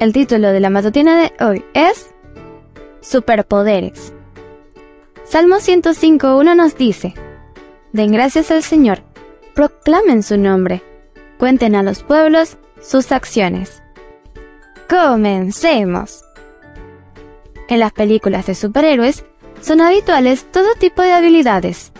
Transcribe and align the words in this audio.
El 0.00 0.12
título 0.12 0.52
de 0.52 0.58
la 0.58 0.70
matutina 0.70 1.16
de 1.16 1.32
hoy 1.44 1.64
es 1.72 2.12
Superpoderes. 3.00 4.12
Salmo 5.22 5.56
105.1 5.56 6.56
nos 6.56 6.76
dice, 6.76 7.14
Den 7.92 8.10
gracias 8.10 8.50
al 8.50 8.64
Señor, 8.64 9.02
proclamen 9.54 10.24
su 10.24 10.36
nombre, 10.36 10.82
cuenten 11.38 11.76
a 11.76 11.84
los 11.84 12.02
pueblos 12.02 12.58
sus 12.82 13.12
acciones. 13.12 13.82
Comencemos. 14.88 16.24
En 17.68 17.78
las 17.78 17.92
películas 17.92 18.46
de 18.46 18.56
superhéroes 18.56 19.24
son 19.60 19.80
habituales 19.80 20.44
todo 20.50 20.74
tipo 20.74 21.02
de 21.02 21.12
habilidades. 21.12 21.92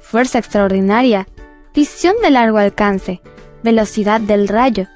Fuerza 0.00 0.38
extraordinaria, 0.38 1.28
visión 1.74 2.16
de 2.22 2.30
largo 2.30 2.56
alcance, 2.56 3.20
velocidad 3.62 4.22
del 4.22 4.48
rayo, 4.48 4.86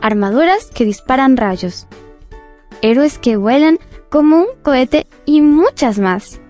armaduras 0.00 0.66
que 0.74 0.84
disparan 0.84 1.36
rayos, 1.36 1.86
héroes 2.82 3.18
que 3.18 3.36
vuelan 3.36 3.78
como 4.08 4.38
un 4.38 4.46
cohete 4.62 5.06
y 5.24 5.42
muchas 5.42 5.98
más. 5.98 6.40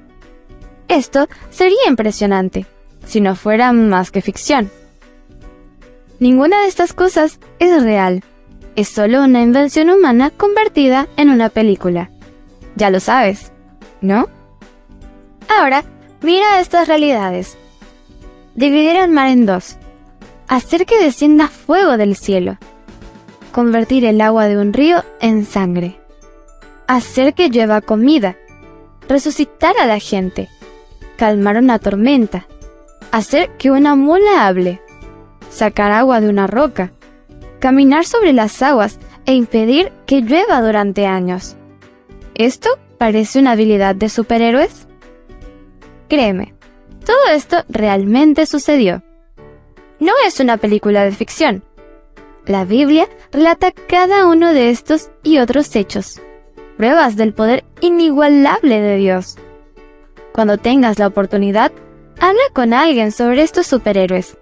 Esto 0.88 1.28
sería 1.50 1.88
impresionante, 1.88 2.66
si 3.06 3.20
no 3.20 3.36
fuera 3.36 3.72
más 3.72 4.10
que 4.10 4.22
ficción. 4.22 4.70
Ninguna 6.18 6.62
de 6.62 6.68
estas 6.68 6.92
cosas 6.92 7.38
es 7.58 7.82
real, 7.82 8.22
es 8.76 8.88
solo 8.88 9.22
una 9.22 9.42
invención 9.42 9.90
humana 9.90 10.30
convertida 10.30 11.08
en 11.16 11.30
una 11.30 11.48
película. 11.48 12.10
Ya 12.76 12.90
lo 12.90 13.00
sabes, 13.00 13.52
¿no? 14.00 14.28
Ahora, 15.48 15.84
mira 16.22 16.60
estas 16.60 16.88
realidades 16.88 17.56
dividir 18.54 18.96
el 18.96 19.10
mar 19.10 19.28
en 19.28 19.46
dos, 19.46 19.76
hacer 20.48 20.84
que 20.86 21.02
descienda 21.02 21.48
fuego 21.48 21.96
del 21.96 22.16
cielo, 22.16 22.58
convertir 23.50 24.04
el 24.04 24.20
agua 24.20 24.46
de 24.46 24.56
un 24.56 24.72
río 24.72 25.04
en 25.20 25.44
sangre, 25.44 26.00
hacer 26.86 27.34
que 27.34 27.48
llueva 27.48 27.80
comida, 27.80 28.36
resucitar 29.08 29.76
a 29.78 29.86
la 29.86 29.98
gente, 29.98 30.48
calmar 31.16 31.56
una 31.56 31.78
tormenta, 31.78 32.46
hacer 33.10 33.50
que 33.58 33.70
una 33.70 33.94
mula 33.96 34.46
hable, 34.46 34.80
sacar 35.50 35.92
agua 35.92 36.20
de 36.20 36.28
una 36.28 36.46
roca, 36.46 36.92
caminar 37.58 38.06
sobre 38.06 38.32
las 38.32 38.62
aguas 38.62 38.98
e 39.26 39.34
impedir 39.34 39.92
que 40.06 40.22
llueva 40.22 40.62
durante 40.62 41.06
años. 41.06 41.56
¿Esto 42.34 42.70
parece 42.98 43.38
una 43.38 43.52
habilidad 43.52 43.94
de 43.94 44.08
superhéroes? 44.08 44.86
Créeme, 46.08 46.54
todo 47.04 47.34
esto 47.34 47.64
realmente 47.68 48.46
sucedió. 48.46 49.02
No 49.98 50.12
es 50.26 50.40
una 50.40 50.56
película 50.56 51.04
de 51.04 51.12
ficción. 51.12 51.62
La 52.46 52.64
Biblia 52.64 53.08
relata 53.33 53.72
cada 53.72 54.27
uno 54.27 54.52
de 54.52 54.70
estos 54.70 55.10
y 55.22 55.38
otros 55.38 55.74
hechos, 55.77 56.20
pruebas 56.77 57.16
del 57.16 57.34
poder 57.34 57.64
inigualable 57.80 58.80
de 58.80 58.97
Dios. 58.97 59.36
Cuando 60.32 60.58
tengas 60.58 60.98
la 60.98 61.06
oportunidad, 61.06 61.72
habla 62.19 62.42
con 62.52 62.72
alguien 62.72 63.12
sobre 63.12 63.42
estos 63.42 63.66
superhéroes. 63.66 64.37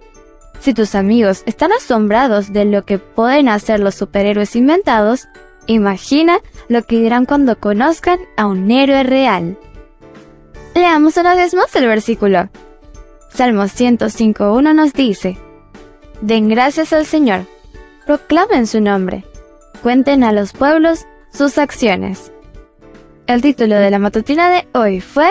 Si 0.60 0.74
tus 0.74 0.94
amigos 0.94 1.42
están 1.46 1.72
asombrados 1.72 2.52
de 2.52 2.64
lo 2.64 2.84
que 2.84 2.98
pueden 2.98 3.48
hacer 3.48 3.80
los 3.80 3.94
superhéroes 3.94 4.56
inventados, 4.56 5.28
imagina 5.66 6.40
lo 6.68 6.82
que 6.82 7.00
dirán 7.00 7.26
cuando 7.26 7.58
conozcan 7.58 8.20
a 8.36 8.46
un 8.46 8.70
héroe 8.70 9.02
real. 9.02 9.58
Leamos 10.74 11.16
una 11.16 11.34
vez 11.34 11.54
más 11.54 11.74
el 11.76 11.86
versículo. 11.86 12.48
Salmo 13.28 13.64
105.1 13.64 14.74
nos 14.74 14.92
dice, 14.92 15.38
Den 16.20 16.48
gracias 16.48 16.92
al 16.92 17.06
Señor, 17.06 17.46
proclamen 18.08 18.66
su 18.66 18.80
nombre, 18.80 19.22
cuenten 19.82 20.24
a 20.24 20.32
los 20.32 20.54
pueblos 20.54 21.04
sus 21.30 21.58
acciones. 21.58 22.32
El 23.26 23.42
título 23.42 23.74
de 23.74 23.90
la 23.90 23.98
matutina 23.98 24.48
de 24.48 24.66
hoy 24.72 25.02
fue 25.02 25.28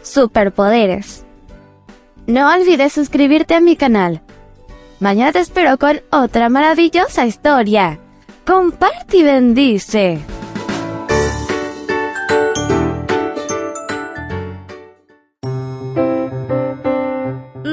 Superpoderes. 0.00 1.24
No 2.28 2.48
olvides 2.54 2.92
suscribirte 2.92 3.56
a 3.56 3.60
mi 3.60 3.74
canal. 3.74 4.22
Mañana 5.00 5.32
te 5.32 5.40
espero 5.40 5.78
con 5.78 6.00
otra 6.12 6.48
maravillosa 6.48 7.26
historia. 7.26 7.98
Comparte 8.46 9.16
y 9.16 9.22
bendice. 9.24 10.20